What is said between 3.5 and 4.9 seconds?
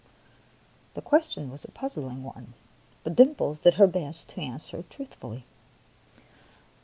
did her best to answer it